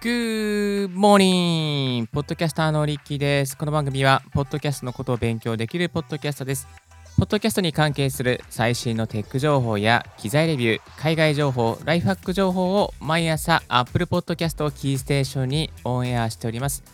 [0.00, 2.06] Good morning!
[2.12, 3.56] ポッドキャスターのリッキーです。
[3.58, 6.87] この番組は、ポッドキャストのことを勉強できるポッドキャストです。
[7.18, 16.84] ポッドキャストに関係する最新のテック情報や機材レビュー、海外情報、ライフハック情報を毎朝 Apple Podcast をキーステーションにオンエアしております。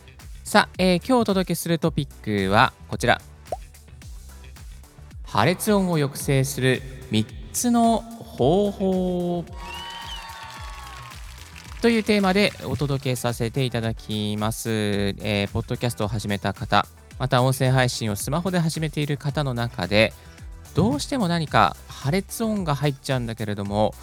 [0.42, 3.20] さあ、えー、今日お届けするトピックはこちら。
[5.24, 9.44] 破裂音を抑制する3つの方法。
[11.82, 14.70] というテーマでお届けさせていただきます。
[14.70, 16.86] えー、ポッドキャストを始めた方、
[17.18, 20.12] また音声配信をスマホで始めている方の中で、
[20.74, 23.94] どうしても何か破裂音が入っちゃうんだけれども、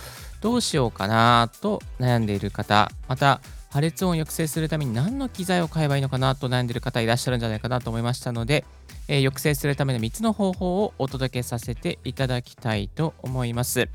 [0.42, 8.66] どうしようかなと悩んでいる方、また破裂音を抑制するために何の機材を買えばいいのかなと悩んでいる方いらっしゃるんじゃないかなと思いましたので、
[9.08, 13.88] えー、抑制するための3つの方法をお届けさせていただきたいと思います。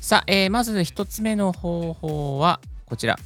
[0.00, 3.18] さあ、えー、まず1つ目の方法はこちら。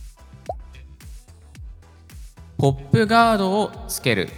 [2.57, 4.29] ポップガードをつける。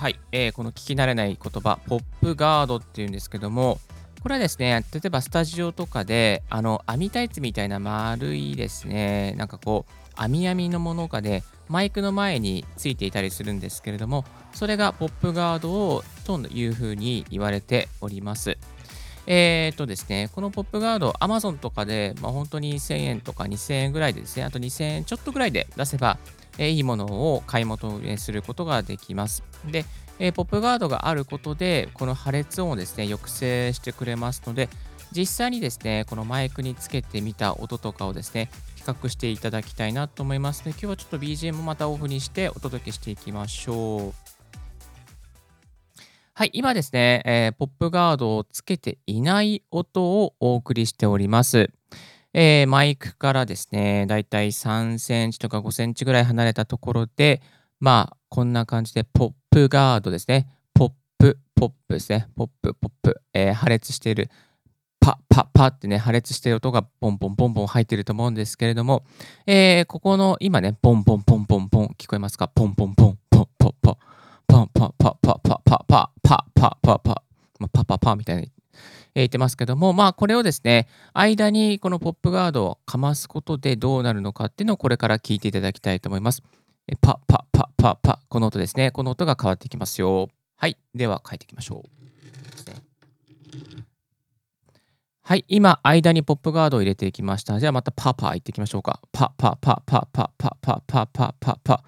[0.00, 3.78] はい、えー、この聞き慣れない言葉、ポップガードっていうんですけども、
[4.22, 18.56] これはですね、例えばスタジオとかで、あの、網タイツみたいな丸いですね、なんかこう、網網のものがね、マイクの前についていたりするんですけれども、それがポップガードをというふうに言われております。
[19.26, 26.16] えー、っとですね、このポップガード、Amazon とかで、まあ、本当に1000円とか2000円ぐらいでですね、あと2000円ちょっとぐらいで出せば、
[26.56, 29.49] えー、いいものを買い求めすることができます。
[29.66, 29.84] で、
[30.18, 34.68] え、ポップガードがあることで、この破裂音をですね、抑制してくれますので、
[35.12, 44.30] 実際にですね、このマイクにつけてみた音とかをですね、比較していただきたいなと思いますので、今日はちょっと BGM もまたオフにしてお届けしていきましょう。
[46.34, 51.70] はい、今ですね、えー、ポップガードをつけていない音をお送りしております。
[52.32, 57.42] えー、マイクからですね、だいたい3センチとか5センチぐらい離れたところで、
[57.80, 60.46] まあ、こんな感じで、ポップガードですね。
[60.74, 62.28] ポップ、ポップですね。
[62.36, 63.22] ポップ、ポップ。
[63.32, 64.30] えー、破裂している。
[65.00, 69.04] パッパッパってね、破裂している音がボンボンボンボン入っていると思うんですけれども、
[69.46, 72.48] えー、ここの今ね、ボンボンボンボンボン、聞こえますか？
[72.48, 73.96] ポンボンポン、ポンポッポッ、
[74.46, 78.52] ポンポンポン、ポンポンポン、パッパッパッパッパッ、パッパッパみたいに
[79.14, 86.42] 言ってますけども、まあこれをですね、間にこのポップガードをかますことでどうなるのかっていうのをこれから聞いていただきたいと思います。
[87.00, 88.90] パパパパパ、この音ですね。
[88.90, 90.28] この音が変わってきますよ。
[90.56, 90.76] はい。
[90.94, 92.00] では変えていきましょう。
[95.22, 95.44] はい。
[95.48, 97.60] 今、間にポップガードを入れていきました。
[97.60, 99.00] じゃあまたパパいっていきましょうか。
[99.12, 101.84] パパパパパパパパパパパ。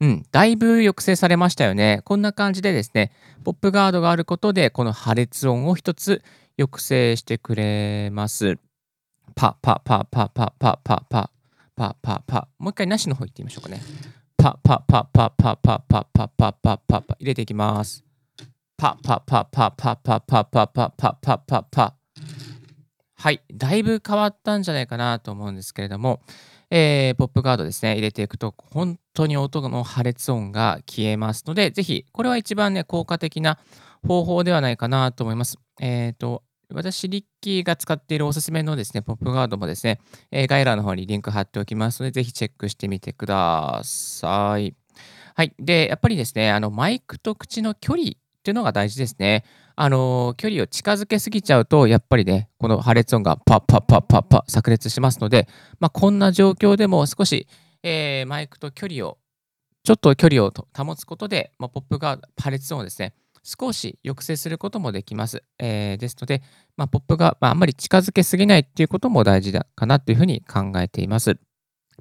[0.00, 2.00] うん、だいぶ抑制されましたよね。
[2.04, 3.12] こんな感じでですね、
[3.44, 6.22] ポップガードがあることで、この破裂音を一つ
[6.58, 8.58] 抑制してくれます。
[9.34, 11.30] パパパパパパパパ
[11.76, 13.82] パパパもう一回なしの方行ってみましょうかね。
[14.46, 18.04] パパパパパパパパパパパパ入れていきます。
[18.76, 21.96] パパパパパパパパパパパパパ
[23.16, 26.20] はい、だいぶ変わったんじゃないかなと思うんですけれども、
[26.70, 33.58] えー、ポップガードですね、入れていくと、本当に音の破裂音が消えますので、ぜひ、これは一番ね、効果的な
[34.06, 35.58] 方法ではないかなと思います。
[35.80, 40.00] えっ、ー、と、私、リッキーが使っているおすすめのですね、ポップガードもですね、
[40.30, 44.74] え、概要欄の方にリンク貼っておきますので、ぜひチェックしてみてください。
[45.36, 45.54] はい。
[45.58, 48.12] で、やっぱりですね、あの、マイクと口の距離っ
[48.42, 49.44] ていうのが大事ですね。
[49.78, 55.48] あの距離を近づけすぎちゃうと、やっぱりね、この破裂音がパッパッパッパッパ炸裂しますので、
[55.80, 57.46] まあ、こんな状況でも少し、
[57.82, 59.18] えー、マイクと距離を、
[59.84, 63.12] ちょっと距離を保つことで、まあ、ポップが破裂音をですね、
[63.46, 65.44] 少し抑制することもできます。
[65.60, 66.42] えー、ですので、
[66.76, 71.38] まあ、ポップが、まあ、あんまり近づけすぎないっていうことも大事だかなというふうに考えています。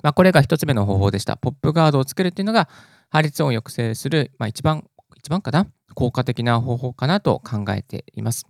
[0.01, 1.37] まあ、これが一つ目の方法でした。
[1.37, 2.67] ポップガードをつけるっていうのが、
[3.09, 5.67] 破裂音を抑制する、まあ、一番、一番かな？
[5.93, 8.47] 効果的な方法かなと考えています。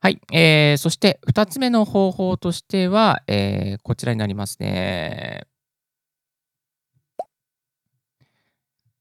[0.00, 0.20] はい。
[0.32, 5.46] えー、そして2つ目の方法としては、えー、こちらになりますね。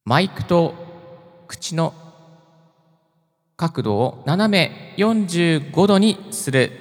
[0.04, 0.74] マイクと
[1.48, 1.94] 口の
[3.59, 6.71] 角度を斜め45度にする。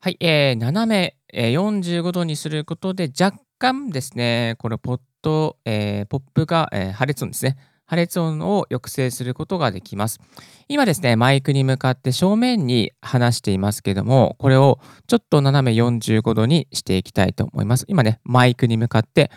[0.00, 0.18] はい。
[0.20, 7.56] えー、斜めえ45度にすることで若干ですね、これポット、えー、ポップが、えー、破裂音ですね。
[7.86, 10.20] 破裂音を抑制することができます。
[10.68, 17.84] 今ですね、マイクに向かって正面に話していますけども、これをちょっと斜め45度にしていきたいと思います。
[17.88, 19.30] 今ね、マイクに向かって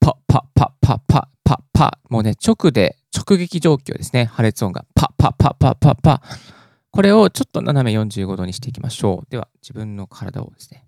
[0.00, 4.24] パッパッパッパッパッパッパッもうね、直で直撃状況ですね。
[4.24, 9.30] 破裂音がパッパッパッパッパッパッこれをちょっと斜め45度にしていきましょう。
[9.30, 10.84] では、自分の体をですね。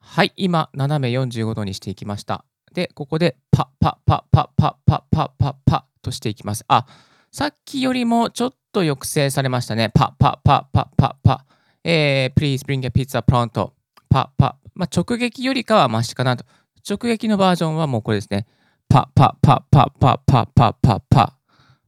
[0.00, 2.44] はい、今、斜め45度にしていきました。
[2.72, 6.64] で、ここでパッパッパッパッパッパッパッパッパッとしていきます。
[6.68, 6.84] あ、
[7.30, 9.90] さっきよりもちょっと抑制されましたね。
[9.94, 11.54] パッパッパッパッパッパッ。
[11.84, 13.70] えー、please bring a pizza pronto.
[14.08, 14.68] パッパッ。
[14.74, 16.44] まあ、直撃よりかはマシかなと。
[16.88, 18.48] 直撃のバージョンはもうこれですね。
[18.94, 21.32] パパパパパパパパパ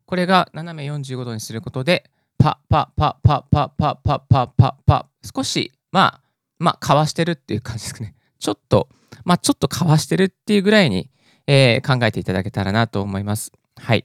[0.06, 6.20] これが斜め45度にすることで、パパパパパパパパパパ少し、まあ、
[6.58, 8.17] まあ、かわしてるっていう感じですかね。
[8.41, 8.88] ちょっと、
[9.25, 11.08] まあ、ちょっとかわしてるっていうぐらいに、
[11.47, 13.52] えー、考えていただけたらなと思います。
[13.76, 14.05] はい。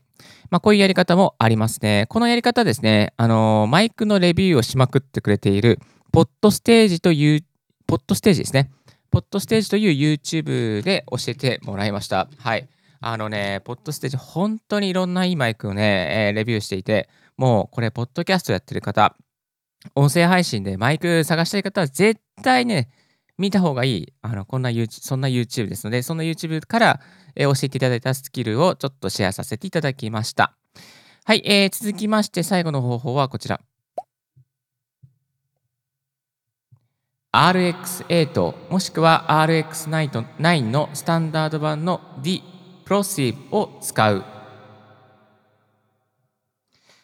[0.51, 2.05] まあ、こういうやり方もありますね。
[2.07, 5.79] このやり方ですね、あのー、マイクのレビューをしまくってくれている、
[6.11, 7.43] ポッドステージという、
[7.87, 8.69] ポッドステージですね。
[9.09, 12.27] ポッドステージという YouTube で教えてもらいました。
[12.37, 12.69] はい。
[13.03, 19.17] あのね、ポッドステージ、本当にいろんないいマイクをね、えー、レビューしていて、もうこれ、ポッドキャストやってる方、
[19.95, 22.89] 音声配信でマイク探したい方は絶対ね、
[23.39, 26.99] 見た方がいい、あのこんな y o u t、そんな YouTube ですので、その YouTube から、
[27.35, 30.55] えー、教えていただいたスキルをちょっとシェアさせていただきました。
[31.25, 33.61] はい、えー、続きまして最後の方法はこちら。
[37.33, 42.43] RX8 もしくは RX9 のスタンダード版の D
[42.91, 44.21] プロシーブを使う。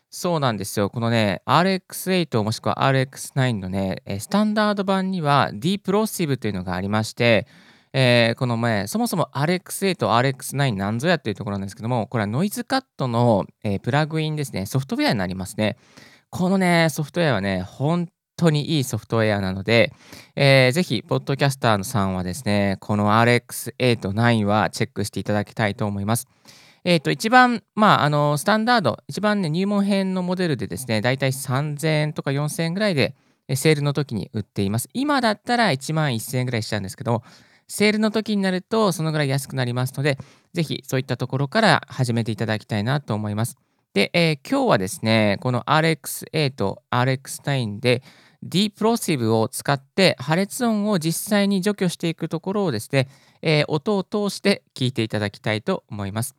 [0.10, 0.90] そうなんですよ。
[0.90, 7.48] このね、RX8 もしくは RX9 のね、スタンダード版には D プロシブというのがありまして、
[7.94, 15.78] えー、この前、そもそも RX8、RX9 なんぞやっていうところなんですけども、これはノイズカットの、えー、プラグインですね、ソフトウェアになりますね。
[16.30, 19.92] このね、ソフトウェアはね、本当にいいソフトウェアなので、
[20.36, 26.28] えー、ぜひ、ポッドキャスターさんはですね、この RX8、9はチェックしていただきたいと思います。
[26.86, 33.16] えっ、ー、と、一番、まあ、あの、スタンダード、一番ね、入門編のモデルでですね、だいたい3000円とか4000円ぐらいで、
[33.56, 34.88] セールの時に売っています。
[34.94, 37.24] 今だったら1万1000円ぐらいしちゃうんですけど、
[37.68, 40.18] セールの時になると、そのぐらい安くなりますので、
[40.54, 43.58] ぜひそういったところから始めていただきたいなと思います。
[43.94, 48.04] で、えー、今日はですね、この RX8、RX9 で、
[48.44, 53.08] D プロシブを使って破裂音を実際に除去していくところをですね、
[53.42, 56.36] えー、音を通して聞いていただきたいと思います。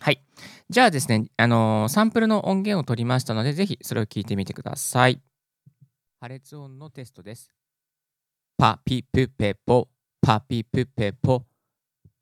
[0.00, 0.22] はい。
[0.68, 5.20] じゃあですね、あのー、サンプルの音源を取りましたので、ぜひそれを聞いてみてください。
[6.20, 7.50] 破裂音のテストです。
[8.56, 9.88] パピプペポ、
[10.20, 11.44] パピプペポ。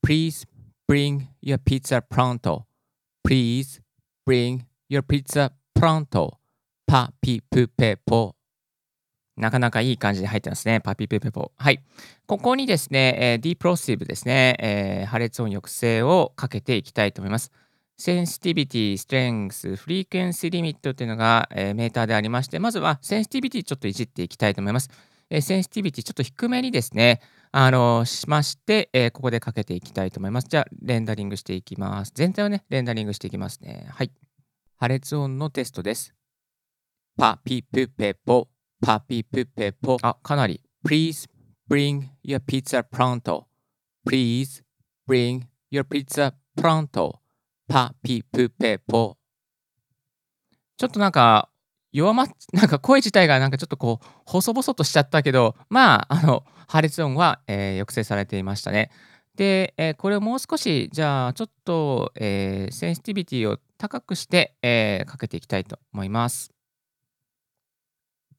[0.05, 0.47] Please
[0.88, 2.65] bring your pizza pronto.
[3.26, 3.81] Please
[4.26, 6.38] bring your pizza pronto.
[6.87, 8.35] パピプペポ。
[9.37, 10.81] なかなかいい感じで入ってますね。
[10.81, 11.52] パピプペポ。
[11.56, 11.82] はい。
[12.26, 17.50] ここにですね、え、 De-plosive ですね、えー、破裂音抑制をかけていきたいと思います。
[17.97, 24.90] Sensitivity、Strength、Frequency Limit というのが、えー、メーターでありまして、まずは Sensitivity ちょっといじっていきたいと思います。
[25.31, 27.20] え、 Sensitivity ちょっと低めにですね、
[27.52, 30.49] あの、しまして、え、ここでかけていきたいと思います。
[30.49, 32.12] じゃあ、レンダリングしていきます。
[32.14, 33.87] 全体をね、レンダリングしていきますね。
[33.90, 34.11] はい。
[34.76, 36.14] 破裂音のテストです。
[37.17, 38.49] パピプペポ。
[38.84, 39.96] パピプペポ。
[40.03, 40.60] あ、かなり。
[40.84, 41.31] Please
[41.70, 43.44] bring your pizza pronto.
[44.05, 44.65] Please
[45.08, 47.12] bring your pizza pronto.
[47.69, 49.17] パピプペポ。
[50.77, 51.48] ちょっとなんか、
[51.93, 58.91] 弱まっ、なんか声自体がなんかちょっとこう、細々としちゃったけど、まあ、あの、破裂音は、えー、抑制されていましたね。
[59.36, 66.53] で、えー、これをもう少し、じゃあ、ちょっと、えー、センシティビティを高くして、えー、かけていきたいと思います。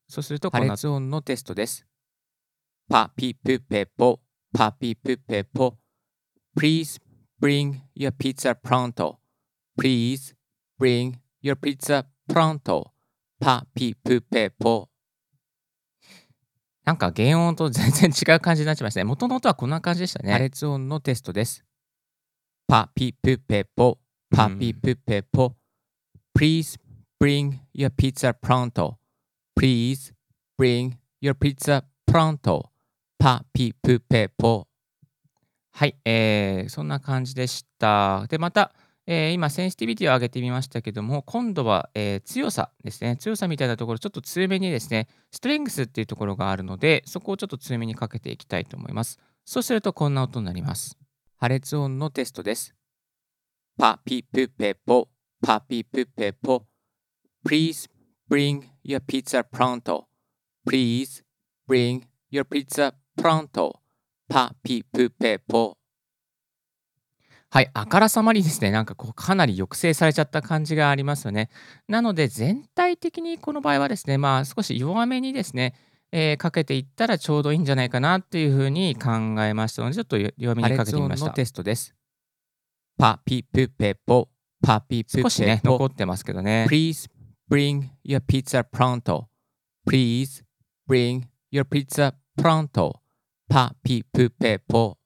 [0.07, 1.85] そうすると、破裂音のテストです。
[2.89, 4.19] パピプペポ、
[4.53, 5.77] パピプペポ。
[6.57, 7.01] Please
[7.41, 9.17] bring your pizza pronto.
[9.79, 10.35] Please
[10.79, 12.91] bring your pizza pronto.
[13.39, 14.89] パピプペポ。
[16.85, 19.05] なんか原音と全然違う感じになっちゃいましたね。
[19.05, 20.31] 元の音はこんな感じでしたね。
[20.33, 21.63] 破裂音のテストです。
[22.67, 23.99] パピプペポ。
[24.29, 25.55] パピプペポ。
[26.37, 26.79] Please
[27.21, 28.95] bring your pizza pronto.
[29.57, 30.13] Please
[30.57, 32.69] bring your pizza pronto.
[33.17, 34.67] パピプペポ。
[35.71, 38.27] はい、えー、そんな感じでした。
[38.27, 38.73] で、また、
[39.07, 43.15] えー、今、センシティビティを上げてみましたけども、今度は、えー、強さですね。
[43.17, 49.19] 強さみたいなところ、ちょっと強めにですね、ストレングスっていうところがあるので、そこをちょっと強めにかけていきたいと思います。
[49.45, 50.97] そうすると、こんな音になります。
[51.37, 52.75] 破裂音のテストです。
[53.77, 55.09] パピプペポ、
[55.41, 56.65] パピプペポ。
[57.45, 57.89] Please
[58.33, 60.07] bring your pizza pronto.
[60.67, 61.23] Please
[61.67, 63.75] bring your pizza pronto.
[64.27, 65.77] パピプペポ。
[67.51, 71.51] はい、あからさまにですね、なんかこうかなり抑制されちゃった感じがありますよね。
[71.87, 75.75] なので全体的にこの場合はですね、まあ少し弱めにですね、
[76.11, 79.11] えー、かけていったらちょうどいいんじゃないかなっていうふうに考
[79.43, 81.27] えましたので、ちょっと弱めにかけてみました。
[81.27, 81.93] のテストです。
[82.97, 84.29] パピプペポ、
[84.63, 85.29] パピプペポ。
[85.29, 86.65] 少しね、残ってますけどね。
[86.67, 87.12] Please
[87.49, 89.27] bring your pizza pronto.
[89.85, 90.43] Please
[90.87, 92.93] bring your pizza pronto.
[93.49, 94.97] パピプペポ。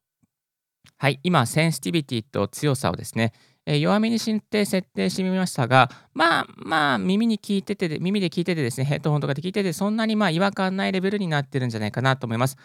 [0.98, 3.34] はい、今、センシティビティと強さをですね、
[3.66, 12.56] えー、弱めにして設定してみましたが、まあまあ耳に聞いてて、耳で聞いててですね、ヘッドホンとかで聞いてて、そんなにまあ違和感ないレベルになってるんじゃないかなと思います。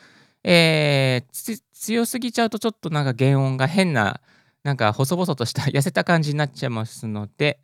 [0.44, 4.20] えー、強すぎちゃうとちょっとなんか原音が変な、
[4.62, 7.58] なんか細々とした痩せた感じになっちゃいますので、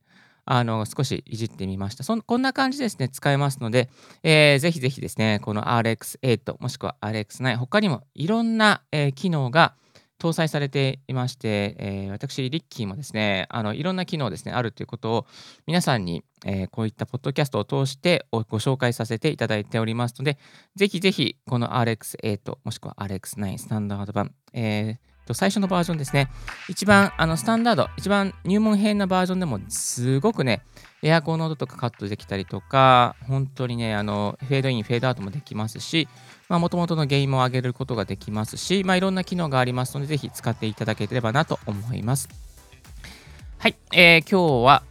[0.50, 2.16] あの少しいじってみましたそ。
[2.16, 3.90] こんな感じですね、使えますので、
[4.22, 9.74] えー、ぜひぜひですね、この RX8 もしくは RX9、他にもいろんな、えー、機能が
[10.18, 15.26] 搭載されていまして、えー、私、リッキーもですね、あのいろんな機能ですね、あるということを
[15.66, 20.38] 皆さんに、えー、こういったポッドキャストを通してご紹介させていただいておりますので、
[20.76, 26.28] ぜひぜひこの RX8 もしくは RX9 スタンダード版、えー最初のバージョンですね、
[26.68, 30.62] 一番あのスタンダード、一番入門編なバージョンでもすごくね、
[31.02, 36.08] エアコンの音とかカットできたりとか、本当にね、あのフェードイン、フェードアウトもできますし、
[36.48, 42.28] もともとの原因も上げることができますし、まあ、いろんな機能がありますので、ぜひ使っていただければなと思います。
[43.58, 44.82] はい、えー、今日は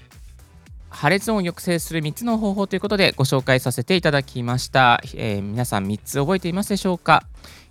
[1.00, 5.00] 破裂音を抑制する3つの方法ということでご紹介させていただきました。
[5.14, 7.22] えー、皆さん3つ覚えていますでしょうか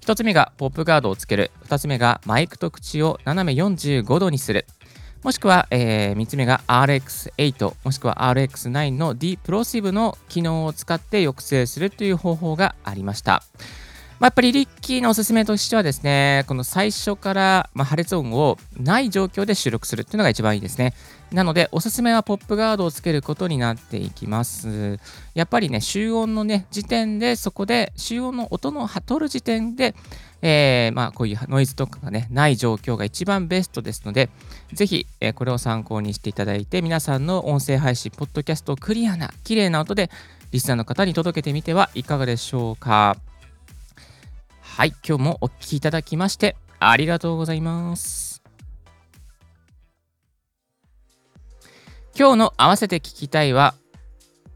[0.02, 1.50] ？1つ目がポップガードをつける。
[1.64, 4.64] 2つ目がマイクと口を斜め45度にする。
[5.24, 13.42] もしくは、えー、3つ目が RX8 もしくは RX9 の D プロシブの機能を使って抑制するという方法がありました。
[14.18, 20.94] まあ、やっぱりリッキーのおすすめとしてはですね、この最初から、ま破裂音をない状況で収録するっていうのが一番いいですね。
[21.32, 24.98] なので、おすすめはポップガードをつけることになっていきます。
[25.34, 29.94] やっぱりね、集音のね、時点で、そこで、集音の音の取る時点で、
[30.40, 34.30] えー、まあ、こういうノイズとかがね、ない状況が一番ベストですので、
[34.72, 40.10] ぜひ、えー、これを参考にしていただいて、皆さんの音声配信、ポッドキャストをクリアな、綺麗な音で、
[40.52, 43.18] リスナーの方に届けてみてはいかがでしょうか。
[44.76, 48.42] はい、今日もお聴きいただきましてありがとうございます。
[52.14, 53.72] 今日の合わせて聞きたいは、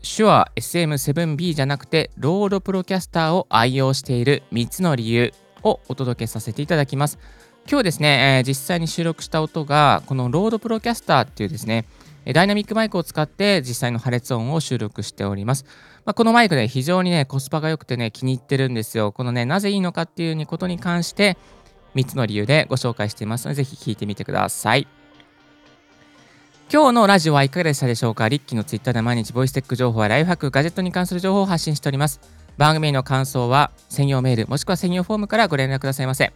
[0.02, 7.18] Shure SM7B じゃなくて、 RODE Procaster を愛用している3つの理由をお届けさせていただきます。
[7.66, 11.86] 今日ですね、えー、実際に収録した音が、この RODE Procaster っていうですね、
[12.26, 15.64] ダイナミックマイクを使って実際の破裂音を収録しております。
[16.04, 19.12] まあ、このマイクね、非常にね、コスパが良くてね、気に入ってるんですよ。
[19.12, 21.36] このね、なぜいいのかっていうことに関して、
[21.94, 24.86] 3つの理由でご紹介していますので、ぜひ聞いてみてください。
[26.72, 28.28] 今日のラジオはいかがでしたでしょうか？
[28.28, 32.20] リッキーのツイッターで毎日ボイステック情報やライフハック、ガジェットに関する情報を発信しております。
[32.58, 36.32] 番組への感想は専用メール、もしくは専用フォームからご連絡くださいませ。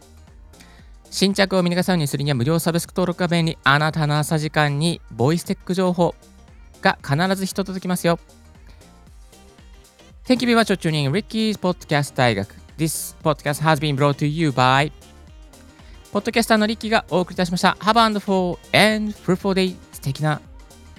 [1.15, 3.57] 新着を見逃さないようにするには無料サブスク登録が便利。
[3.63, 6.13] あなたの朝時間にボイステック情報
[6.81, 8.19] が必ず一つ届きますよ。
[10.25, 12.53] Thank you very much for tuning in Ricky's Podcast 大学。
[12.77, 14.91] This podcast has been brought to you by
[16.11, 17.77] ポッドキャスターのリッキーがお送りいたしました。
[17.79, 19.77] Have a wonderful and fruitful day.
[19.93, 20.41] 素敵な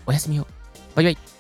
[0.07, 0.47] お休みを。
[0.95, 1.36] バイバイ。